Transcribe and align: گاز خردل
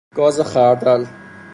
گاز 0.15 0.39
خردل 0.41 1.05